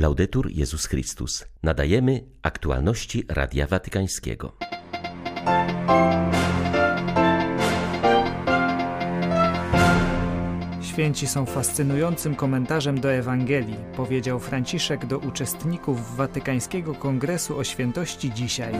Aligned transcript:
Laudetur 0.00 0.50
Jezus 0.50 0.86
Chrystus. 0.86 1.44
Nadajemy 1.62 2.24
aktualności 2.42 3.24
Radia 3.28 3.66
Watykańskiego. 3.66 4.56
Święci 10.82 11.26
są 11.26 11.46
fascynującym 11.46 12.34
komentarzem 12.34 13.00
do 13.00 13.12
Ewangelii, 13.12 13.76
powiedział 13.96 14.40
Franciszek 14.40 15.06
do 15.06 15.18
uczestników 15.18 16.16
Watykańskiego 16.16 16.94
Kongresu 16.94 17.58
o 17.58 17.64
Świętości 17.64 18.32
dzisiaj. 18.32 18.74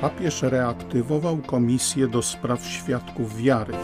Papież 0.00 0.42
reaktywował 0.42 1.38
komisję 1.38 2.08
do 2.08 2.22
spraw 2.22 2.66
świadków 2.66 3.36
wiary. 3.36 3.74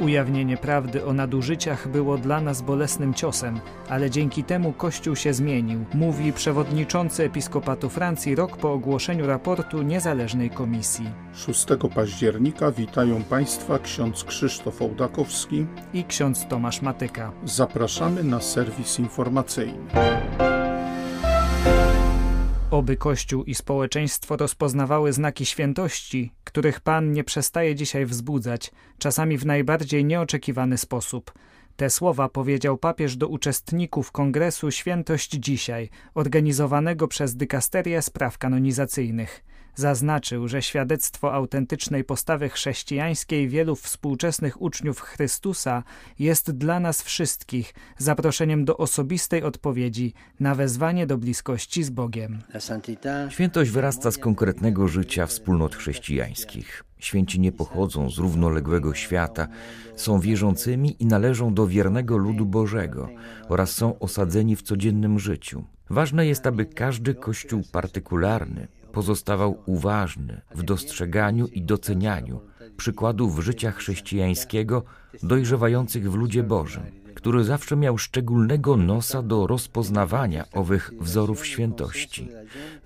Ujawnienie 0.00 0.56
prawdy 0.56 1.04
o 1.04 1.12
nadużyciach 1.12 1.88
było 1.88 2.18
dla 2.18 2.40
nas 2.40 2.62
bolesnym 2.62 3.14
ciosem, 3.14 3.60
ale 3.88 4.10
dzięki 4.10 4.44
temu 4.44 4.72
Kościół 4.72 5.16
się 5.16 5.32
zmienił, 5.32 5.84
mówi 5.94 6.32
przewodniczący 6.32 7.24
Episkopatu 7.24 7.88
Francji 7.88 8.34
rok 8.34 8.56
po 8.56 8.72
ogłoszeniu 8.72 9.26
raportu 9.26 9.82
niezależnej 9.82 10.50
komisji. 10.50 11.10
6 11.34 11.66
października 11.94 12.72
witają 12.72 13.22
Państwa 13.22 13.78
ksiądz 13.78 14.24
Krzysztof 14.24 14.82
Ołdakowski 14.82 15.66
i 15.94 16.04
ksiądz 16.04 16.46
Tomasz 16.46 16.82
Matyka. 16.82 17.32
Zapraszamy 17.44 18.24
na 18.24 18.40
serwis 18.40 18.98
informacyjny. 18.98 19.78
Oby 22.70 22.96
Kościół 22.96 23.44
i 23.44 23.54
społeczeństwo 23.54 24.36
rozpoznawały 24.36 25.12
znaki 25.12 25.46
świętości, 25.46 26.32
których 26.44 26.80
Pan 26.80 27.12
nie 27.12 27.24
przestaje 27.24 27.74
dzisiaj 27.74 28.06
wzbudzać, 28.06 28.70
czasami 28.98 29.38
w 29.38 29.46
najbardziej 29.46 30.04
nieoczekiwany 30.04 30.78
sposób. 30.78 31.32
Te 31.76 31.90
słowa 31.90 32.28
powiedział 32.28 32.78
papież 32.78 33.16
do 33.16 33.28
uczestników 33.28 34.12
kongresu 34.12 34.70
Świętość 34.70 35.30
Dzisiaj, 35.30 35.90
organizowanego 36.14 37.08
przez 37.08 37.36
Dykasterię 37.36 38.02
Spraw 38.02 38.38
Kanonizacyjnych. 38.38 39.44
Zaznaczył, 39.74 40.48
że 40.48 40.62
świadectwo 40.62 41.32
autentycznej 41.32 42.04
postawy 42.04 42.48
chrześcijańskiej 42.48 43.48
wielu 43.48 43.76
współczesnych 43.76 44.62
uczniów 44.62 45.00
Chrystusa 45.00 45.82
jest 46.18 46.50
dla 46.50 46.80
nas 46.80 47.02
wszystkich 47.02 47.74
zaproszeniem 47.98 48.64
do 48.64 48.76
osobistej 48.76 49.42
odpowiedzi 49.42 50.14
na 50.40 50.54
wezwanie 50.54 51.06
do 51.06 51.18
bliskości 51.18 51.82
z 51.82 51.90
Bogiem. 51.90 52.38
Świętość 53.28 53.70
wyrasta 53.70 54.10
z 54.10 54.18
konkretnego 54.18 54.88
życia 54.88 55.26
wspólnot 55.26 55.76
chrześcijańskich. 55.76 56.84
Święci 56.98 57.40
nie 57.40 57.52
pochodzą 57.52 58.10
z 58.10 58.18
równoległego 58.18 58.94
świata, 58.94 59.48
są 59.96 60.20
wierzącymi 60.20 60.96
i 61.02 61.06
należą 61.06 61.54
do 61.54 61.66
wiernego 61.66 62.16
ludu 62.16 62.46
Bożego 62.46 63.08
oraz 63.48 63.72
są 63.72 63.98
osadzeni 63.98 64.56
w 64.56 64.62
codziennym 64.62 65.18
życiu. 65.18 65.64
Ważne 65.90 66.26
jest, 66.26 66.46
aby 66.46 66.66
każdy 66.66 67.14
kościół 67.14 67.62
partykularny 67.72 68.68
pozostawał 68.92 69.62
uważny 69.66 70.40
w 70.54 70.62
dostrzeganiu 70.62 71.46
i 71.46 71.62
docenianiu 71.62 72.40
przykładów 72.76 73.40
życia 73.40 73.72
chrześcijańskiego 73.72 74.82
dojrzewających 75.22 76.10
w 76.10 76.14
ludzie 76.14 76.42
Bożym 76.42 76.82
który 77.20 77.44
zawsze 77.44 77.76
miał 77.76 77.98
szczególnego 77.98 78.76
nosa 78.76 79.22
do 79.22 79.46
rozpoznawania 79.46 80.44
owych 80.52 80.92
wzorów 81.00 81.46
świętości, 81.46 82.28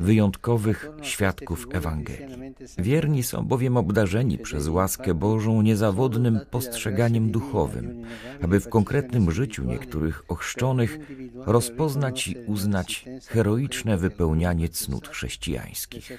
wyjątkowych 0.00 0.90
świadków 1.02 1.66
Ewangelii. 1.72 2.54
Wierni 2.78 3.22
są 3.22 3.42
bowiem 3.42 3.76
obdarzeni 3.76 4.38
przez 4.38 4.68
łaskę 4.68 5.14
Bożą 5.14 5.62
niezawodnym 5.62 6.40
postrzeganiem 6.50 7.30
duchowym, 7.30 8.02
aby 8.42 8.60
w 8.60 8.68
konkretnym 8.68 9.30
życiu 9.30 9.64
niektórych 9.64 10.24
ochrzczonych 10.28 10.98
rozpoznać 11.36 12.28
i 12.28 12.36
uznać 12.46 13.04
heroiczne 13.26 13.96
wypełnianie 13.96 14.68
cnót 14.68 15.08
chrześcijańskich. 15.08 16.12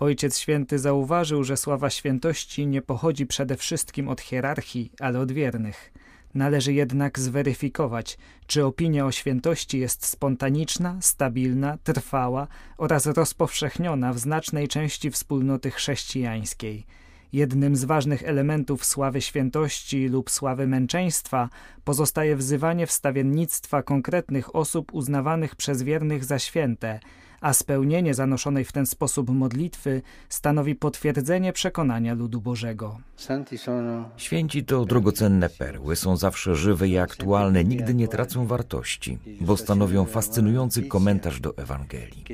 Ojciec 0.00 0.38
Święty 0.38 0.78
zauważył, 0.78 1.44
że 1.44 1.56
sława 1.56 1.90
świętości 1.90 2.66
nie 2.66 2.82
pochodzi 2.82 3.26
przede 3.26 3.56
wszystkim 3.56 4.08
od 4.08 4.20
hierarchii, 4.20 4.92
ale 5.00 5.20
od 5.20 5.32
wiernych. 5.32 5.92
Należy 6.34 6.72
jednak 6.72 7.18
zweryfikować, 7.18 8.18
czy 8.46 8.64
opinia 8.64 9.06
o 9.06 9.12
świętości 9.12 9.78
jest 9.78 10.06
spontaniczna, 10.06 10.98
stabilna, 11.00 11.78
trwała 11.84 12.46
oraz 12.78 13.06
rozpowszechniona 13.06 14.12
w 14.12 14.18
znacznej 14.18 14.68
części 14.68 15.10
wspólnoty 15.10 15.70
chrześcijańskiej. 15.70 16.86
Jednym 17.32 17.76
z 17.76 17.84
ważnych 17.84 18.22
elementów 18.22 18.84
sławy 18.84 19.20
świętości 19.20 20.08
lub 20.08 20.30
sławy 20.30 20.66
męczeństwa 20.66 21.48
pozostaje 21.84 22.36
wzywanie 22.36 22.86
wstawiennictwa 22.86 23.82
konkretnych 23.82 24.56
osób 24.56 24.94
uznawanych 24.94 25.56
przez 25.56 25.82
wiernych 25.82 26.24
za 26.24 26.38
święte– 26.38 27.00
a 27.42 27.52
spełnienie 27.52 28.14
zanoszonej 28.14 28.64
w 28.64 28.72
ten 28.72 28.86
sposób 28.86 29.30
modlitwy 29.30 30.02
stanowi 30.28 30.74
potwierdzenie 30.74 31.52
przekonania 31.52 32.14
ludu 32.14 32.40
Bożego. 32.40 32.98
Święci 34.16 34.64
to 34.64 34.84
drogocenne 34.84 35.48
perły, 35.48 35.96
są 35.96 36.16
zawsze 36.16 36.56
żywe 36.56 36.88
i 36.88 36.98
aktualne, 36.98 37.64
nigdy 37.64 37.94
nie 37.94 38.08
tracą 38.08 38.46
wartości, 38.46 39.18
bo 39.40 39.56
stanowią 39.56 40.04
fascynujący 40.04 40.82
komentarz 40.82 41.40
do 41.40 41.56
Ewangelii. 41.56 42.24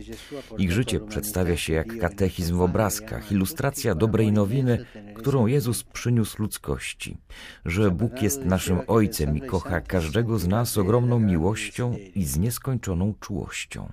Ich 0.58 0.72
życie 0.72 1.00
przedstawia 1.00 1.56
się 1.56 1.72
jak 1.72 1.98
katechizm 1.98 2.56
w 2.56 2.62
obrazkach, 2.62 3.32
ilustracja 3.32 3.94
dobrej 3.94 4.32
nowiny, 4.32 4.84
którą 5.14 5.46
Jezus 5.46 5.84
przyniósł 5.84 6.42
ludzkości, 6.42 7.16
że 7.64 7.90
Bóg 7.90 8.22
jest 8.22 8.44
naszym 8.44 8.80
Ojcem 8.86 9.36
i 9.36 9.40
kocha 9.40 9.80
każdego 9.80 10.38
z 10.38 10.48
nas 10.48 10.78
ogromną 10.78 11.18
miłością 11.18 11.96
i 12.14 12.24
z 12.24 12.38
nieskończoną 12.38 13.14
czułością. 13.20 13.92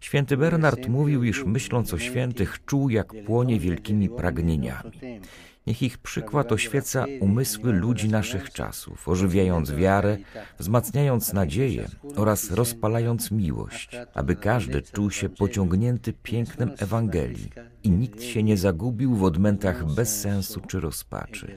Święty 0.00 0.36
Bernard 0.36 0.88
mówił, 0.88 1.24
iż 1.24 1.44
myśląc 1.44 1.94
o 1.94 1.98
świętych, 1.98 2.58
czuł 2.66 2.90
jak 2.90 3.24
płonie 3.26 3.60
wielkimi 3.60 4.08
pragnieniami. 4.08 5.20
Niech 5.66 5.82
ich 5.82 5.98
przykład 5.98 6.52
oświeca 6.52 7.06
umysły 7.20 7.72
ludzi 7.72 8.08
naszych 8.08 8.50
czasów, 8.50 9.08
ożywiając 9.08 9.72
wiarę, 9.72 10.18
wzmacniając 10.58 11.32
nadzieję 11.32 11.88
oraz 12.16 12.50
rozpalając 12.50 13.30
miłość, 13.30 13.90
aby 14.14 14.36
każdy 14.36 14.82
czuł 14.82 15.10
się 15.10 15.28
pociągnięty 15.28 16.12
pięknem 16.12 16.70
Ewangelii 16.78 17.50
i 17.82 17.90
nikt 17.90 18.22
się 18.22 18.42
nie 18.42 18.56
zagubił 18.56 19.14
w 19.14 19.24
odmętach 19.24 19.94
bezsensu 19.94 20.60
czy 20.60 20.80
rozpaczy. 20.80 21.56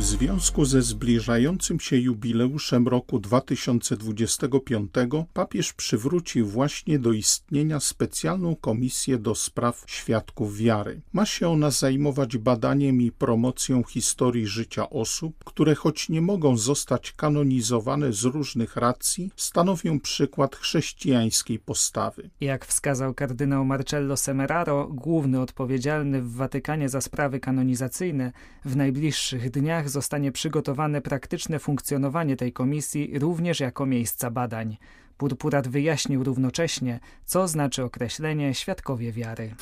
W 0.00 0.04
związku 0.04 0.64
ze 0.64 0.82
zbliżającym 0.82 1.80
się 1.80 1.96
jubileuszem 1.96 2.88
roku 2.88 3.18
2025 3.18 4.90
papież 5.32 5.72
przywrócił 5.72 6.46
właśnie 6.46 6.98
do 6.98 7.12
istnienia 7.12 7.80
specjalną 7.80 8.56
komisję 8.56 9.18
do 9.18 9.34
spraw 9.34 9.84
świadków 9.86 10.56
wiary. 10.56 11.00
Ma 11.12 11.26
się 11.26 11.48
ona 11.48 11.70
zajmować 11.70 12.36
badaniem 12.36 13.00
i 13.00 13.12
promocją 13.12 13.82
historii 13.82 14.46
życia 14.46 14.90
osób, 14.90 15.44
które 15.44 15.74
choć 15.74 16.08
nie 16.08 16.20
mogą 16.20 16.56
zostać 16.56 17.12
kanonizowane 17.12 18.12
z 18.12 18.24
różnych 18.24 18.76
racji, 18.76 19.30
stanowią 19.36 20.00
przykład 20.00 20.56
chrześcijańskiej 20.56 21.58
postawy. 21.58 22.30
Jak 22.40 22.66
wskazał 22.66 23.14
kardynał 23.14 23.64
Marcello 23.64 24.16
Semeraro, 24.16 24.88
główny 24.88 25.40
odpowiedzialny 25.40 26.22
w 26.22 26.32
Watykanie 26.32 26.88
za 26.88 27.00
sprawy 27.00 27.40
kanonizacyjne, 27.40 28.32
w 28.64 28.76
najbliższych 28.76 29.50
dniach 29.50 29.89
zostanie 29.90 30.32
przygotowane 30.32 31.00
praktyczne 31.00 31.58
funkcjonowanie 31.58 32.36
tej 32.36 32.52
komisji 32.52 33.18
również 33.18 33.60
jako 33.60 33.86
miejsca 33.86 34.30
badań. 34.30 34.76
Purpurat 35.16 35.68
wyjaśnił 35.68 36.24
równocześnie, 36.24 37.00
co 37.24 37.48
znaczy 37.48 37.84
określenie 37.84 38.54
świadkowie 38.54 39.12
wiary. 39.12 39.54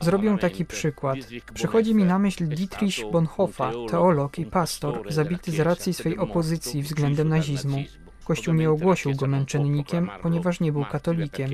Zrobię 0.00 0.38
taki 0.40 0.64
przykład. 0.64 1.18
Przychodzi 1.54 1.94
mi 1.94 2.04
na 2.04 2.18
myśl 2.18 2.48
Dietrich 2.48 2.96
Bonhoeffa, 3.12 3.72
teolog 3.90 4.38
i 4.38 4.46
pastor, 4.46 5.12
zabity 5.12 5.52
z 5.52 5.60
racji 5.60 5.94
swej 5.94 6.18
opozycji 6.18 6.82
względem 6.82 7.28
nazizmu. 7.28 7.84
Kościół 8.26 8.54
nie 8.54 8.70
ogłosił 8.70 9.14
go 9.14 9.26
męczennikiem, 9.26 10.10
ponieważ 10.22 10.60
nie 10.60 10.72
był 10.72 10.84
katolikiem. 10.84 11.50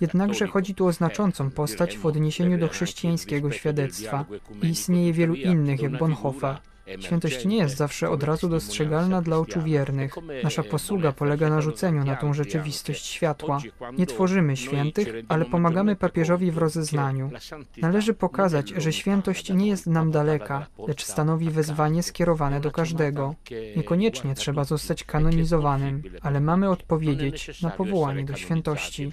Jednakże 0.00 0.46
chodzi 0.46 0.74
tu 0.74 0.86
o 0.86 0.92
znaczącą 0.92 1.50
postać 1.50 1.98
w 1.98 2.06
odniesieniu 2.06 2.58
do 2.58 2.68
chrześcijańskiego 2.68 3.50
świadectwa 3.50 4.24
i 4.62 4.66
istnieje 4.66 5.12
wielu 5.12 5.34
innych 5.34 5.82
jak 5.82 5.98
Bonhoeffa. 5.98 6.60
Świętość 7.00 7.44
nie 7.44 7.56
jest 7.56 7.76
zawsze 7.76 8.10
od 8.10 8.22
razu 8.22 8.48
dostrzegalna 8.48 9.22
dla 9.22 9.38
oczu 9.38 9.62
wiernych. 9.62 10.14
Nasza 10.44 10.62
posługa 10.62 11.12
polega 11.12 11.50
na 11.50 11.60
rzuceniu 11.60 12.04
na 12.04 12.16
tą 12.16 12.34
rzeczywistość 12.34 13.06
światła. 13.06 13.58
Nie 13.98 14.06
tworzymy 14.06 14.56
świętych, 14.56 15.08
ale 15.28 15.44
pomagamy 15.44 15.96
papieżowi 15.96 16.50
w 16.50 16.58
rozeznaniu. 16.58 17.30
Należy 17.76 18.14
pokazać, 18.14 18.68
że 18.76 18.92
świętość 18.92 19.50
nie 19.50 19.68
jest 19.68 19.86
nam 19.86 20.10
daleka, 20.10 20.66
lecz 20.88 21.04
stanowi 21.04 21.50
wezwanie 21.50 22.02
skierowane 22.02 22.60
do 22.60 22.70
każdego. 22.70 23.34
Niekoniecznie 23.76 24.34
trzeba 24.34 24.64
zostać 24.64 25.04
kanonizowanym, 25.04 26.02
ale 26.22 26.40
mamy 26.40 26.70
odpowiedzieć 26.70 27.62
na 27.62 27.70
powołanie 27.70 28.24
do 28.24 28.36
świętości. 28.36 29.12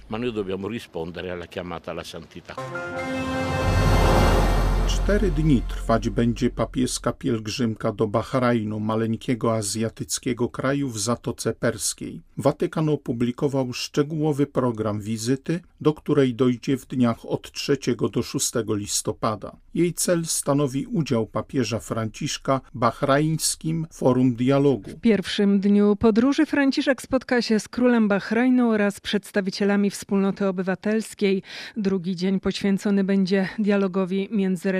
Cztery 4.90 5.30
dni 5.30 5.62
trwać 5.68 6.08
będzie 6.08 6.50
papieska 6.50 7.12
pielgrzymka 7.12 7.92
do 7.92 8.06
Bahrajnu, 8.06 8.80
maleńkiego 8.80 9.54
azjatyckiego 9.54 10.48
kraju 10.48 10.88
w 10.88 10.98
Zatoce 10.98 11.52
Perskiej. 11.52 12.20
Watykan 12.36 12.88
opublikował 12.88 13.72
szczegółowy 13.72 14.46
program 14.46 15.00
wizyty, 15.00 15.60
do 15.80 15.94
której 15.94 16.34
dojdzie 16.34 16.76
w 16.76 16.86
dniach 16.86 17.26
od 17.26 17.52
3 17.52 17.78
do 18.12 18.22
6 18.22 18.52
listopada. 18.68 19.56
Jej 19.74 19.94
cel 19.94 20.26
stanowi 20.26 20.86
udział 20.86 21.26
papieża 21.26 21.78
Franciszka 21.78 22.60
w 22.74 22.78
Bahrajńskim 22.78 23.86
Forum 23.92 24.34
Dialogu. 24.34 24.90
W 24.90 25.00
pierwszym 25.00 25.60
dniu 25.60 25.96
podróży 25.96 26.46
Franciszek 26.46 27.02
spotka 27.02 27.42
się 27.42 27.60
z 27.60 27.68
królem 27.68 28.08
Bahrajnu 28.08 28.70
oraz 28.70 29.00
przedstawicielami 29.00 29.90
wspólnoty 29.90 30.46
obywatelskiej. 30.46 31.42
Drugi 31.76 32.16
dzień 32.16 32.40
poświęcony 32.40 33.04
będzie 33.04 33.48
dialogowi 33.58 34.28
międzyreligijnemu. 34.30 34.79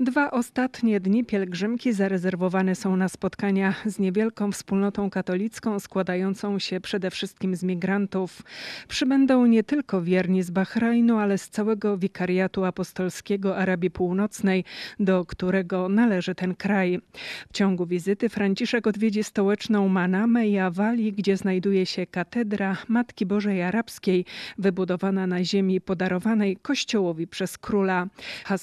Dwa 0.00 0.30
ostatnie 0.30 1.00
dni 1.00 1.24
pielgrzymki 1.24 1.92
zarezerwowane 1.92 2.74
są 2.74 2.96
na 2.96 3.08
spotkania 3.08 3.74
z 3.86 3.98
niewielką 3.98 4.52
wspólnotą 4.52 5.10
katolicką 5.10 5.80
składającą 5.80 6.58
się 6.58 6.80
przede 6.80 7.10
wszystkim 7.10 7.56
z 7.56 7.62
migrantów. 7.62 8.42
Przybędą 8.88 9.46
nie 9.46 9.64
tylko 9.64 10.02
wierni 10.02 10.42
z 10.42 10.50
Bahrajnu, 10.50 11.16
ale 11.16 11.38
z 11.38 11.48
całego 11.48 11.98
wikariatu 11.98 12.64
apostolskiego 12.64 13.56
Arabii 13.56 13.90
Północnej, 13.90 14.64
do 15.00 15.24
którego 15.24 15.88
należy 15.88 16.34
ten 16.34 16.54
kraj. 16.54 17.00
W 17.48 17.52
ciągu 17.52 17.86
wizyty 17.86 18.28
Franciszek 18.28 18.86
odwiedzi 18.86 19.24
stołeczną 19.24 19.88
Manamę 19.88 20.48
i 20.48 20.58
Awali, 20.58 21.12
gdzie 21.12 21.36
znajduje 21.36 21.86
się 21.86 22.06
katedra 22.06 22.76
Matki 22.88 23.26
Bożej 23.26 23.62
Arabskiej, 23.62 24.24
wybudowana 24.58 25.26
na 25.26 25.44
ziemi 25.44 25.80
podarowanej 25.80 26.56
Kościołowi 26.56 27.26
przez 27.26 27.58
króla. 27.58 28.06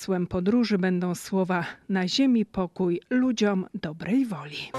Hasłem 0.05 0.27
podróży 0.27 0.77
będą 0.77 1.15
słowa 1.15 1.65
na 1.89 2.07
ziemi 2.07 2.45
pokój 2.45 3.01
ludziom 3.09 3.65
dobrej 3.73 4.25
woli. 4.25 4.71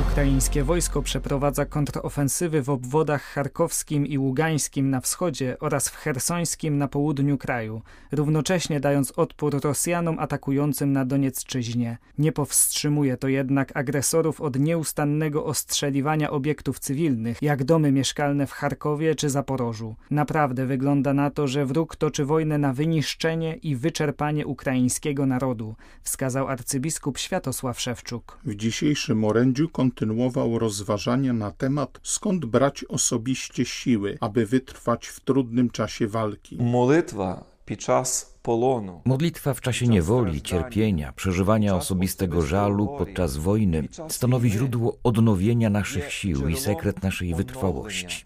Ukraińskie 0.00 0.64
wojsko 0.64 1.02
przeprowadza 1.02 1.66
kontrofensywy 1.66 2.62
w 2.62 2.70
obwodach 2.70 3.22
charkowskim 3.22 4.06
i 4.06 4.18
ługańskim 4.18 4.90
na 4.90 5.00
wschodzie 5.00 5.56
oraz 5.60 5.88
w 5.88 5.96
hersońskim 5.96 6.78
na 6.78 6.88
południu 6.88 7.38
kraju, 7.38 7.82
równocześnie 8.12 8.80
dając 8.80 9.10
odpór 9.10 9.60
Rosjanom 9.64 10.18
atakującym 10.18 10.92
na 10.92 11.04
Doniecczyźnie. 11.04 11.98
Nie 12.18 12.32
powstrzymuje 12.32 13.16
to 13.16 13.28
jednak 13.28 13.76
agresorów 13.76 14.40
od 14.40 14.58
nieustannego 14.58 15.44
ostrzeliwania 15.44 16.30
obiektów 16.30 16.78
cywilnych, 16.78 17.42
jak 17.42 17.64
domy 17.64 17.92
mieszkalne 17.92 18.46
w 18.46 18.52
Charkowie 18.52 19.14
czy 19.14 19.30
Zaporożu. 19.30 19.96
Naprawdę 20.10 20.66
wygląda 20.66 21.14
na 21.14 21.30
to, 21.30 21.46
że 21.46 21.66
wróg 21.66 21.96
toczy 21.96 22.24
wojnę 22.24 22.58
na 22.58 22.72
wyniszczenie 22.72 23.56
i 23.56 23.76
wyczerpanie 23.76 24.46
ukraińskiego 24.46 25.26
narodu, 25.26 25.74
wskazał 26.02 26.48
arcybiskup 26.48 27.18
Światosław 27.18 27.80
Szewczuk. 27.80 28.38
W 28.44 28.54
dzisiejszym 28.54 29.24
orędziu 29.24 29.68
kontynuował 29.82 30.58
rozważania 30.58 31.32
na 31.32 31.50
temat, 31.50 32.00
skąd 32.02 32.44
brać 32.44 32.84
osobiście 32.84 33.64
siły, 33.64 34.18
aby 34.20 34.46
wytrwać 34.46 35.06
w 35.06 35.20
trudnym 35.20 35.70
czasie 35.70 36.06
walki. 36.06 36.56
Modlitwa 36.60 37.44
podczas 37.66 38.38
polonu. 38.42 39.02
Modlitwa 39.04 39.54
w 39.54 39.60
czasie 39.60 39.86
niewoli, 39.86 40.42
cierpienia, 40.42 41.12
przeżywania 41.12 41.76
osobistego 41.76 42.42
żalu 42.42 42.94
podczas 42.98 43.36
wojny 43.36 43.88
stanowi 44.08 44.50
źródło 44.50 44.98
odnowienia 45.02 45.70
naszych 45.70 46.12
sił 46.12 46.48
i 46.48 46.56
sekret 46.56 47.02
naszej 47.02 47.34
wytrwałości. 47.34 48.24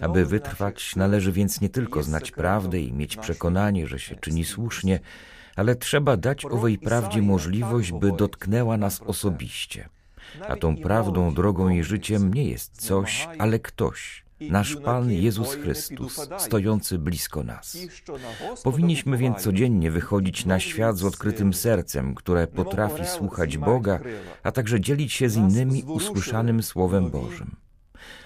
Aby 0.00 0.26
wytrwać, 0.26 0.96
należy 0.96 1.32
więc 1.32 1.60
nie 1.60 1.68
tylko 1.68 2.02
znać 2.02 2.30
prawdę 2.30 2.80
i 2.80 2.92
mieć 2.92 3.16
przekonanie, 3.16 3.86
że 3.86 3.98
się 3.98 4.16
czyni 4.16 4.44
słusznie, 4.44 5.00
ale 5.56 5.76
trzeba 5.76 6.16
dać 6.16 6.44
owej 6.44 6.78
prawdzie 6.78 7.22
możliwość, 7.22 7.92
by 7.92 8.12
dotknęła 8.12 8.76
nas 8.76 9.02
osobiście. 9.06 9.88
A 10.48 10.56
tą 10.56 10.76
prawdą, 10.76 11.34
drogą 11.34 11.68
i 11.68 11.82
życiem 11.82 12.34
nie 12.34 12.44
jest 12.44 12.82
coś, 12.82 13.28
ale 13.38 13.58
ktoś. 13.58 14.24
Nasz 14.40 14.76
Pan 14.76 15.12
Jezus 15.12 15.54
Chrystus, 15.54 16.28
stojący 16.38 16.98
blisko 16.98 17.42
nas. 17.42 17.78
Powinniśmy 18.64 19.16
więc 19.16 19.42
codziennie 19.42 19.90
wychodzić 19.90 20.46
na 20.46 20.60
świat 20.60 20.96
z 20.96 21.04
odkrytym 21.04 21.54
sercem, 21.54 22.14
które 22.14 22.46
potrafi 22.46 23.06
słuchać 23.06 23.58
Boga, 23.58 24.00
a 24.42 24.52
także 24.52 24.80
dzielić 24.80 25.12
się 25.12 25.28
z 25.28 25.36
innymi 25.36 25.82
usłyszanym 25.82 26.62
Słowem 26.62 27.10
Bożym. 27.10 27.56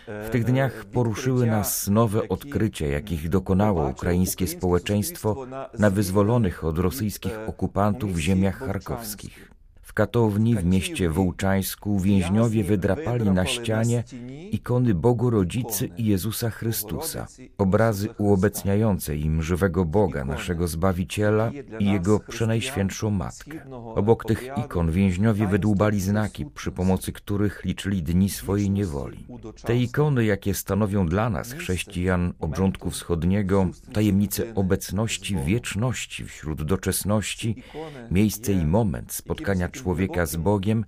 W 0.06 0.30
tych 0.30 0.44
dniach 0.44 0.84
poruszyły 0.84 1.46
nas 1.46 1.88
nowe 1.88 2.28
odkrycia, 2.28 2.86
jakich 2.86 3.28
dokonało 3.28 3.88
ukraińskie 3.88 4.46
społeczeństwo 4.46 5.46
na 5.78 5.90
wyzwolonych 5.90 6.64
od 6.64 6.78
rosyjskich 6.78 7.38
okupantów 7.46 8.18
ziemiach 8.18 8.58
charkowskich. 8.58 9.52
W 9.92 9.94
katowni 9.94 10.56
w 10.56 10.64
mieście 10.64 11.10
Wołczańsku 11.10 12.00
więźniowie 12.00 12.64
wydrapali 12.64 13.30
na 13.30 13.46
ścianie 13.46 14.04
ikony 14.52 14.94
Bogu 14.94 15.30
Rodzicy 15.30 15.86
i 15.96 16.04
Jezusa 16.04 16.50
Chrystusa, 16.50 17.26
obrazy 17.58 18.08
uobecniające 18.18 19.16
im 19.16 19.42
żywego 19.42 19.84
Boga, 19.84 20.24
naszego 20.24 20.68
Zbawiciela 20.68 21.50
i 21.78 21.86
Jego 21.86 22.20
przenajświętszą 22.20 23.10
Matkę. 23.10 23.70
Obok 23.94 24.24
tych 24.24 24.48
ikon 24.64 24.90
więźniowie 24.90 25.46
wydłubali 25.46 26.00
znaki, 26.00 26.46
przy 26.46 26.72
pomocy 26.72 27.12
których 27.12 27.64
liczyli 27.64 28.02
dni 28.02 28.30
swojej 28.30 28.70
niewoli. 28.70 29.26
Te 29.64 29.76
ikony, 29.76 30.24
jakie 30.24 30.54
stanowią 30.54 31.06
dla 31.06 31.30
nas, 31.30 31.52
chrześcijan 31.52 32.32
obrządku 32.40 32.90
wschodniego, 32.90 33.66
tajemnicę 33.92 34.54
obecności 34.54 35.36
wieczności 35.36 36.24
wśród 36.24 36.62
doczesności, 36.62 37.62
miejsce 38.10 38.52
i 38.52 38.66
moment 38.66 39.12
spotkania 39.12 39.68
człowieka 39.68 39.81
człowieka 39.82 40.26
z 40.26 40.36
Bogiem, 40.36 40.84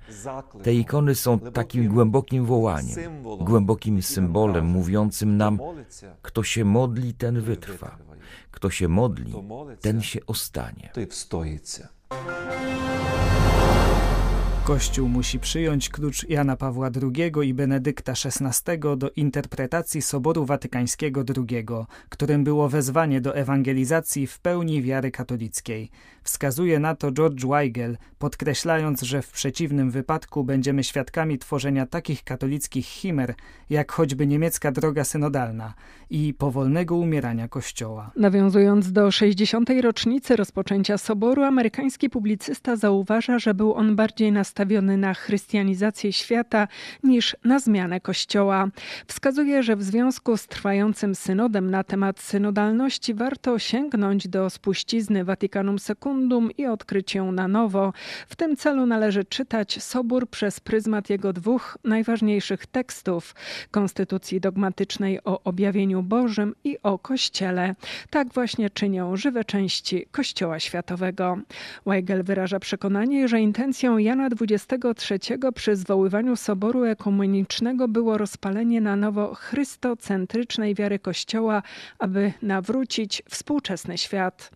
te 0.62 0.74
ikony 0.74 1.14
są 1.14 1.38
takim 1.38 1.88
głębokim 1.88 2.44
wołaniem, 2.44 3.22
głębokim 3.40 4.02
symbolem 4.02 4.66
mówiącym 4.66 5.36
nam, 5.36 5.58
kto 6.22 6.42
się 6.42 6.64
modli, 6.64 7.14
ten 7.14 7.40
wytrwa, 7.40 7.98
kto 8.50 8.70
się 8.70 8.88
modli, 8.88 9.34
ten 9.80 10.02
się 10.02 10.20
ostanie. 10.26 10.90
Kościół 14.64 15.08
musi 15.08 15.38
przyjąć 15.38 15.88
klucz 15.88 16.28
Jana 16.28 16.56
Pawła 16.56 16.90
II 17.02 17.48
i 17.48 17.54
Benedykta 17.54 18.12
XVI 18.12 18.78
do 18.96 19.10
interpretacji 19.10 20.02
Soboru 20.02 20.44
Watykańskiego 20.44 21.24
II, 21.36 21.66
którym 22.08 22.44
było 22.44 22.68
wezwanie 22.68 23.20
do 23.20 23.36
ewangelizacji 23.36 24.26
w 24.26 24.38
pełni 24.38 24.82
wiary 24.82 25.10
katolickiej. 25.10 25.90
Wskazuje 26.24 26.78
na 26.78 26.94
to 26.94 27.12
George 27.12 27.46
Weigel, 27.46 27.96
podkreślając, 28.18 29.02
że 29.02 29.22
w 29.22 29.32
przeciwnym 29.32 29.90
wypadku 29.90 30.44
będziemy 30.44 30.84
świadkami 30.84 31.38
tworzenia 31.38 31.86
takich 31.86 32.24
katolickich 32.24 32.86
chimer, 32.86 33.34
jak 33.70 33.92
choćby 33.92 34.26
niemiecka 34.26 34.72
droga 34.72 35.04
synodalna 35.04 35.74
i 36.10 36.34
powolnego 36.34 36.96
umierania 36.96 37.48
Kościoła. 37.48 38.10
Nawiązując 38.16 38.92
do 38.92 39.10
60. 39.10 39.70
rocznicy 39.82 40.36
rozpoczęcia 40.36 40.98
Soboru, 40.98 41.42
amerykański 41.42 42.10
publicysta 42.10 42.76
zauważa, 42.76 43.38
że 43.38 43.54
był 43.54 43.74
on 43.74 43.96
bardziej 43.96 44.32
nastawiony 44.32 44.96
na 44.96 45.14
chrystianizację 45.14 46.12
świata 46.12 46.68
niż 47.02 47.36
na 47.44 47.58
zmianę 47.58 48.00
Kościoła. 48.00 48.68
Wskazuje, 49.06 49.62
że 49.62 49.76
w 49.76 49.82
związku 49.82 50.36
z 50.36 50.46
trwającym 50.46 51.14
synodem 51.14 51.70
na 51.70 51.84
temat 51.84 52.20
synodalności 52.20 53.14
warto 53.14 53.58
sięgnąć 53.58 54.28
do 54.28 54.50
spuścizny 54.50 55.24
Vaticanum 55.24 55.78
I 56.58 56.66
odkryć 56.66 57.14
ją 57.14 57.32
na 57.32 57.48
nowo. 57.48 57.92
W 58.28 58.36
tym 58.36 58.56
celu 58.56 58.86
należy 58.86 59.24
czytać 59.24 59.82
Sobór 59.82 60.28
przez 60.28 60.60
pryzmat 60.60 61.10
jego 61.10 61.32
dwóch 61.32 61.78
najważniejszych 61.84 62.66
tekstów 62.66 63.34
Konstytucji 63.70 64.40
dogmatycznej 64.40 65.24
o 65.24 65.42
objawieniu 65.42 66.02
Bożym 66.02 66.54
i 66.64 66.78
o 66.82 66.98
Kościele. 66.98 67.74
Tak 68.10 68.28
właśnie 68.32 68.70
czynią 68.70 69.16
żywe 69.16 69.44
części 69.44 70.06
Kościoła 70.12 70.60
Światowego. 70.60 71.38
Weigel 71.86 72.22
wyraża 72.22 72.58
przekonanie, 72.58 73.28
że 73.28 73.40
intencją 73.40 73.98
Jana 73.98 74.28
XXIII 74.40 75.38
przy 75.54 75.76
zwoływaniu 75.76 76.36
Soboru 76.36 76.84
Ekumenicznego 76.84 77.88
było 77.88 78.18
rozpalenie 78.18 78.80
na 78.80 78.96
nowo 78.96 79.34
chrystocentrycznej 79.34 80.74
wiary 80.74 80.98
Kościoła, 80.98 81.62
aby 81.98 82.32
nawrócić 82.42 83.22
współczesny 83.30 83.98
świat. 83.98 84.50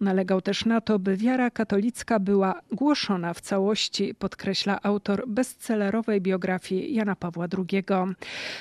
Nalegał 0.00 0.40
też 0.40 0.64
na 0.64 0.80
to, 0.80 0.98
by 1.04 1.16
wiara 1.16 1.50
katolicka 1.50 2.18
była 2.18 2.60
głoszona 2.72 3.34
w 3.34 3.40
całości, 3.40 4.14
podkreśla 4.14 4.78
autor 4.82 5.28
bestsellerowej 5.28 6.20
biografii 6.20 6.94
Jana 6.94 7.16
Pawła 7.16 7.46
II. 7.58 7.84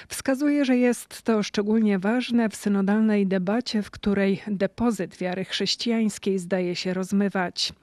Wskazuje, 0.07 0.65
że 0.65 0.77
jest 0.77 1.21
to 1.21 1.43
szczególnie 1.43 2.00
ważne 2.00 2.50
w 2.50 2.55
synodalnej 2.55 3.27
debacie, 3.27 3.81
w 3.81 3.91
której 3.91 4.41
depozyt 4.47 5.17
wiary 5.17 5.45
chrześcijańskiej 5.45 6.39
zdaje 6.39 6.75
się 6.75 6.93
rozmywać. 6.93 7.73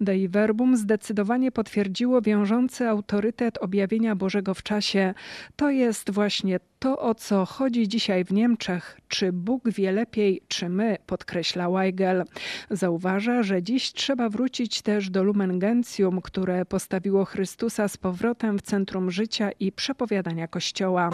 Dei 0.00 0.28
Verbum 0.28 0.76
zdecydowanie 0.76 1.52
potwierdziło 1.52 2.22
wiążący 2.22 2.88
autorytet 2.88 3.58
objawienia 3.58 4.16
Bożego 4.16 4.54
w 4.54 4.62
czasie. 4.62 5.14
To 5.56 5.70
jest 5.70 6.10
właśnie 6.10 6.60
To 6.84 6.98
o 6.98 7.14
co 7.14 7.44
chodzi 7.44 7.88
dzisiaj 7.88 8.24
w 8.24 8.32
Niemczech, 8.32 9.00
czy 9.08 9.32
Bóg 9.32 9.70
wie 9.70 9.92
lepiej, 9.92 10.42
czy 10.48 10.68
my, 10.68 10.96
podkreśla 11.06 11.70
Weigel. 11.70 12.24
Zauważa, 12.70 13.42
że 13.42 13.62
dziś 13.62 13.92
trzeba 13.92 14.28
wrócić 14.28 14.82
też 14.82 15.10
do 15.10 15.22
Lumen 15.22 15.58
Gentium, 15.58 16.20
które 16.20 16.64
postawiło 16.64 17.24
Chrystusa 17.24 17.88
z 17.88 17.96
powrotem 17.96 18.58
w 18.58 18.62
centrum 18.62 19.10
życia 19.10 19.50
i 19.60 19.72
przepowiadania 19.72 20.48
Kościoła. 20.48 21.10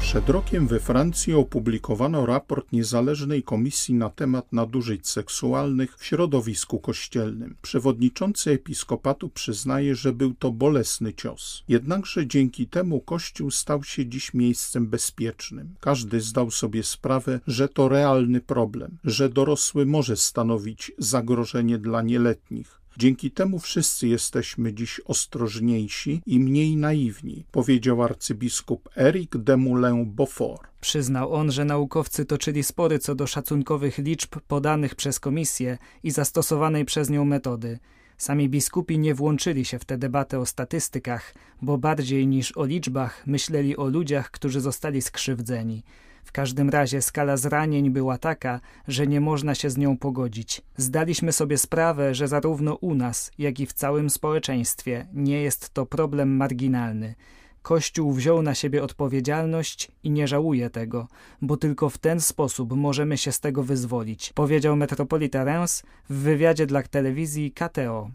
Przed 0.00 0.28
rokiem 0.28 0.66
we 0.66 0.80
Francji 0.80 1.34
opublikowano 1.34 2.26
raport 2.26 2.72
niezależnej 2.72 3.42
komisji 3.42 3.94
na 3.94 4.10
temat 4.10 4.52
nadużyć 4.52 5.08
seksualnych 5.08 5.96
w 5.96 6.04
środowisku 6.04 6.78
kościelnym. 6.78 7.56
Przewodniczący 7.62 8.50
episkopatu 8.50 9.28
przyznaje, 9.28 9.94
że 9.94 10.12
był 10.12 10.34
to 10.34 10.52
bolesny 10.52 11.14
cios. 11.14 11.64
Jednakże 11.68 12.26
dzięki 12.26 12.66
temu 12.66 13.00
Kościół 13.00 13.50
stał 13.50 13.84
się 13.84 14.06
dziś 14.06 14.34
miejscem 14.34 14.86
bezpiecznym. 14.86 15.74
Każdy 15.80 16.20
zdał 16.20 16.50
sobie 16.50 16.82
sprawę, 16.82 17.40
że 17.46 17.68
to 17.68 17.88
realny 17.88 18.40
problem, 18.40 18.98
że 19.04 19.28
dorosły 19.28 19.86
może 19.86 20.16
stanowić 20.16 20.92
zagrożenie 20.98 21.78
dla 21.78 22.02
nieletnich 22.02 22.79
Dzięki 22.96 23.30
temu 23.30 23.58
wszyscy 23.58 24.08
jesteśmy 24.08 24.72
dziś 24.74 25.00
ostrożniejsi 25.04 26.22
i 26.26 26.40
mniej 26.40 26.76
naiwni, 26.76 27.44
powiedział 27.52 28.02
arcybiskup 28.02 28.88
Eric 28.96 29.36
de 29.36 29.56
Moulin-Beaufort. 29.56 30.70
Przyznał 30.80 31.34
on, 31.34 31.52
że 31.52 31.64
naukowcy 31.64 32.24
toczyli 32.24 32.62
spory 32.62 32.98
co 32.98 33.14
do 33.14 33.26
szacunkowych 33.26 33.98
liczb 33.98 34.36
podanych 34.48 34.94
przez 34.94 35.20
komisję 35.20 35.78
i 36.02 36.10
zastosowanej 36.10 36.84
przez 36.84 37.10
nią 37.10 37.24
metody. 37.24 37.78
Sami 38.18 38.48
biskupi 38.48 38.98
nie 38.98 39.14
włączyli 39.14 39.64
się 39.64 39.78
w 39.78 39.84
tę 39.84 39.98
debatę 39.98 40.38
o 40.38 40.46
statystykach, 40.46 41.34
bo 41.62 41.78
bardziej 41.78 42.26
niż 42.26 42.56
o 42.56 42.64
liczbach 42.64 43.26
myśleli 43.26 43.76
o 43.76 43.88
ludziach, 43.88 44.30
którzy 44.30 44.60
zostali 44.60 45.02
skrzywdzeni. 45.02 45.82
W 46.24 46.32
każdym 46.32 46.70
razie 46.70 47.02
skala 47.02 47.36
zranień 47.36 47.90
była 47.90 48.18
taka, 48.18 48.60
że 48.88 49.06
nie 49.06 49.20
można 49.20 49.54
się 49.54 49.70
z 49.70 49.78
nią 49.78 49.96
pogodzić. 49.96 50.62
Zdaliśmy 50.76 51.32
sobie 51.32 51.58
sprawę, 51.58 52.14
że 52.14 52.28
zarówno 52.28 52.74
u 52.74 52.94
nas, 52.94 53.32
jak 53.38 53.60
i 53.60 53.66
w 53.66 53.72
całym 53.72 54.10
społeczeństwie 54.10 55.06
nie 55.12 55.42
jest 55.42 55.70
to 55.70 55.86
problem 55.86 56.36
marginalny. 56.36 57.14
Kościół 57.62 58.12
wziął 58.12 58.42
na 58.42 58.54
siebie 58.54 58.82
odpowiedzialność 58.82 59.88
i 60.04 60.10
nie 60.10 60.28
żałuje 60.28 60.70
tego, 60.70 61.08
bo 61.42 61.56
tylko 61.56 61.90
w 61.90 61.98
ten 61.98 62.20
sposób 62.20 62.72
możemy 62.76 63.16
się 63.16 63.32
z 63.32 63.40
tego 63.40 63.62
wyzwolić, 63.62 64.32
powiedział 64.34 64.76
metropolita 64.76 65.44
Reims 65.44 65.82
w 66.10 66.14
wywiadzie 66.14 66.66
dla 66.66 66.82
telewizji 66.82 67.52
KTO. 67.52 68.10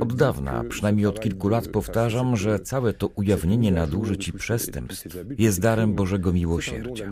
Od 0.00 0.14
dawna, 0.14 0.64
przynajmniej 0.68 1.06
od 1.06 1.20
kilku 1.20 1.48
lat 1.48 1.68
powtarzam, 1.68 2.36
że 2.36 2.60
całe 2.60 2.92
to 2.92 3.06
ujawnienie 3.06 3.72
nadużyć 3.72 4.28
i 4.28 4.32
przestępstw 4.32 5.06
jest 5.38 5.60
darem 5.60 5.94
Bożego 5.94 6.32
Miłosierdzia. 6.32 7.10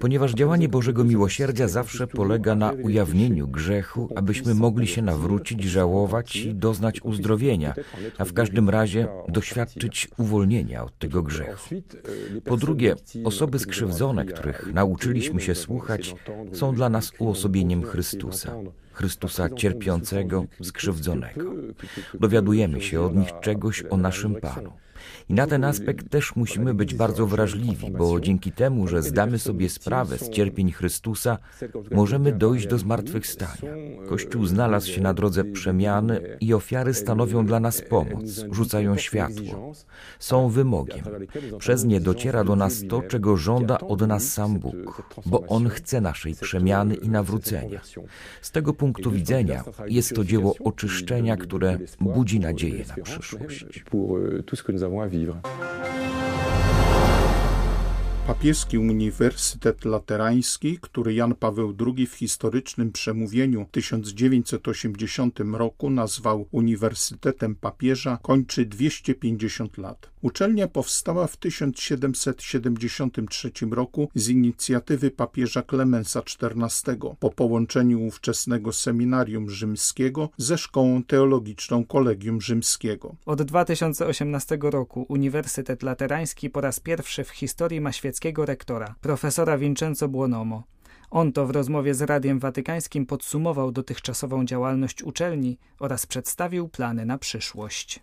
Ponieważ 0.00 0.34
działanie 0.34 0.68
Bożego 0.68 1.04
Miłosierdzia 1.04 1.68
zawsze 1.68 2.06
polega 2.06 2.54
na 2.54 2.72
ujawnieniu 2.72 3.48
grzechu, 3.48 4.08
abyśmy 4.16 4.54
mogli 4.54 4.86
się 4.86 5.02
nawrócić, 5.02 5.64
żałować 5.64 6.36
i 6.36 6.54
doznać 6.54 7.02
uzdrowienia, 7.02 7.74
a 8.18 8.24
w 8.24 8.32
każdym 8.32 8.70
razie 8.70 8.85
razie 8.86 9.08
doświadczyć 9.28 10.08
uwolnienia 10.18 10.84
od 10.84 10.98
tego 10.98 11.22
grzechu. 11.22 11.74
Po 12.44 12.56
drugie, 12.56 12.94
osoby 13.24 13.58
skrzywdzone, 13.58 14.24
których 14.24 14.72
nauczyliśmy 14.74 15.40
się 15.40 15.54
słuchać, 15.54 16.14
są 16.52 16.74
dla 16.74 16.88
nas 16.88 17.12
uosobieniem 17.18 17.82
Chrystusa. 17.82 18.56
Chrystusa 18.92 19.50
cierpiącego, 19.50 20.44
skrzywdzonego. 20.62 21.52
Dowiadujemy 22.20 22.80
się 22.80 23.00
od 23.00 23.16
nich 23.16 23.28
czegoś 23.40 23.84
o 23.90 23.96
naszym 23.96 24.34
Panu. 24.34 24.72
I 25.28 25.34
na 25.34 25.46
ten 25.46 25.64
aspekt 25.64 26.10
też 26.10 26.36
musimy 26.36 26.74
być 26.74 26.94
bardzo 26.94 27.26
wrażliwi, 27.26 27.90
bo 27.90 28.20
dzięki 28.20 28.52
temu, 28.52 28.88
że 28.88 29.02
zdamy 29.02 29.38
sobie 29.38 29.68
sprawę 29.68 30.18
z 30.18 30.30
cierpień 30.30 30.72
Chrystusa, 30.72 31.38
możemy 31.90 32.32
dojść 32.32 32.66
do 32.66 32.78
zmartwychwstania. 32.78 33.72
Kościół 34.08 34.46
znalazł 34.46 34.90
się 34.90 35.00
na 35.00 35.14
drodze 35.14 35.44
przemiany 35.44 36.36
i 36.40 36.54
ofiary 36.54 36.94
stanowią 36.94 37.46
dla 37.46 37.60
nas 37.60 37.82
pomoc, 37.82 38.44
rzucają 38.50 38.96
światło. 38.96 39.72
Są 40.18 40.48
wymogiem. 40.48 41.04
Przez 41.58 41.84
nie 41.84 42.00
dociera 42.00 42.44
do 42.44 42.56
nas 42.56 42.82
to, 42.88 43.02
czego 43.02 43.36
żąda 43.36 43.78
od 43.78 44.00
nas 44.00 44.32
sam 44.32 44.58
Bóg, 44.58 45.02
bo 45.26 45.40
On 45.46 45.68
chce 45.68 46.00
naszej 46.00 46.34
przemiany 46.34 46.94
i 46.94 47.08
nawrócenia. 47.08 47.80
Z 48.42 48.50
tego 48.50 48.72
punktu 48.72 49.10
widzenia 49.10 49.64
jest 49.86 50.14
to 50.14 50.24
dzieło 50.24 50.54
oczyszczenia, 50.64 51.36
które 51.36 51.78
budzi 52.00 52.40
nadzieję 52.40 52.84
na 52.96 53.02
przyszłość 53.02 53.84
vivre. 55.08 55.40
Papieski 58.26 58.78
Uniwersytet 58.78 59.84
Laterański, 59.84 60.78
który 60.80 61.14
Jan 61.14 61.34
Paweł 61.34 61.74
II 61.86 62.06
w 62.06 62.14
historycznym 62.14 62.92
przemówieniu 62.92 63.64
w 63.64 63.70
1980 63.70 65.40
roku 65.52 65.90
nazwał 65.90 66.46
Uniwersytetem 66.50 67.54
Papieża, 67.54 68.18
kończy 68.22 68.66
250 68.66 69.78
lat. 69.78 70.10
Uczelnia 70.26 70.68
powstała 70.68 71.26
w 71.26 71.36
1773 71.36 73.50
roku 73.70 74.08
z 74.14 74.28
inicjatywy 74.28 75.10
papieża 75.10 75.62
Klemensa 75.62 76.20
XIV 76.20 76.96
po 77.20 77.30
połączeniu 77.30 78.06
ówczesnego 78.06 78.72
seminarium 78.72 79.50
rzymskiego 79.50 80.28
ze 80.36 80.58
szkołą 80.58 81.02
teologiczną 81.02 81.84
Kolegium 81.84 82.40
Rzymskiego. 82.40 83.14
Od 83.26 83.42
2018 83.42 84.58
roku 84.60 85.06
Uniwersytet 85.08 85.82
Laterański 85.82 86.50
po 86.50 86.60
raz 86.60 86.80
pierwszy 86.80 87.24
w 87.24 87.30
historii 87.30 87.80
ma 87.80 87.92
świeckiego 87.92 88.46
rektora, 88.46 88.94
profesora 89.00 89.58
Vincenzo 89.58 90.08
Buonomo. 90.08 90.75
On 91.10 91.32
to 91.32 91.46
w 91.46 91.50
rozmowie 91.50 91.94
z 91.94 92.02
Radiem 92.02 92.38
Watykańskim 92.38 93.06
podsumował 93.06 93.72
dotychczasową 93.72 94.44
działalność 94.44 95.02
uczelni 95.02 95.58
oraz 95.78 96.06
przedstawił 96.06 96.68
plany 96.68 97.06
na 97.06 97.18
przyszłość. 97.18 98.00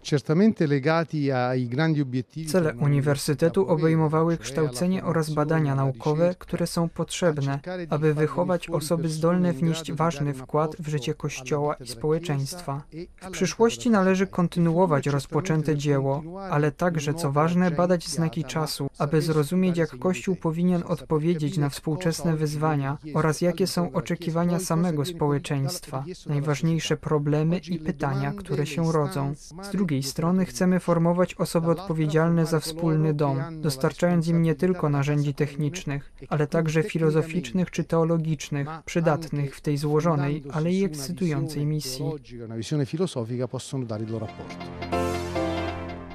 Cele 2.48 2.74
uniwersytetu 2.74 3.67
obejmowały 3.67 4.38
kształcenie 4.38 5.03
oraz 5.03 5.29
badania 5.29 5.75
naukowe, 5.75 6.36
które 6.39 6.67
są 6.67 6.89
potrzebne, 6.89 7.60
aby 7.89 8.13
wychować 8.13 8.69
osoby 8.69 9.10
zdolne 9.10 9.53
wnieść 9.53 9.91
ważny 9.91 10.33
wkład 10.33 10.75
w 10.79 10.88
życie 10.88 11.13
Kościoła 11.13 11.74
i 11.74 11.88
społeczeństwa. 11.88 12.83
W 13.22 13.31
przyszłości 13.31 13.89
należy 13.89 14.27
kontynuować 14.27 15.07
rozpoczęte 15.07 15.77
dzieło, 15.77 16.24
ale 16.50 16.72
także, 16.72 17.13
co 17.13 17.31
ważne, 17.31 17.72
badać 17.72 18.07
znaki 18.07 18.43
czasu, 18.43 18.88
aby 18.98 19.22
zrozumieć, 19.22 19.77
jak 19.77 20.00
Kościół 20.00 20.36
powinien 20.36 20.83
odpowiedzieć 20.88 21.57
na 21.57 21.69
współczesne 21.69 22.36
wyzwania, 22.36 22.92
oraz 23.13 23.41
jakie 23.41 23.67
są 23.67 23.91
oczekiwania 23.91 24.59
samego 24.59 25.05
społeczeństwa, 25.05 26.03
najważniejsze 26.25 26.97
problemy 26.97 27.57
i 27.57 27.79
pytania, 27.79 28.33
które 28.33 28.65
się 28.65 28.91
rodzą. 28.91 29.33
Z 29.63 29.71
drugiej 29.71 30.03
strony 30.03 30.45
chcemy 30.45 30.79
formować 30.79 31.35
osoby 31.35 31.71
odpowiedzialne 31.71 32.45
za 32.45 32.59
wspólny 32.59 33.13
dom, 33.13 33.62
dostarczając 33.62 34.27
im 34.27 34.41
nie 34.41 34.55
tylko 34.55 34.89
narzędzi 34.89 35.33
technicznych, 35.33 36.13
ale 36.29 36.47
także 36.47 36.83
filozoficznych 36.83 37.71
czy 37.71 37.83
teologicznych, 37.83 38.67
przydatnych 38.85 39.55
w 39.55 39.62
tej 39.62 39.77
złożonej, 39.77 40.43
ale 40.51 40.71
i 40.71 40.83
ekscytującej 40.83 41.65
misji. 41.65 42.05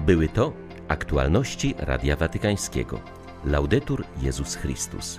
Były 0.06 0.28
to 0.28 0.52
aktualności 0.88 1.74
Radia 1.78 2.16
Watykańskiego. 2.16 3.00
Laudetur 3.44 4.04
Jezus 4.22 4.54
Chrystus. 4.54 5.18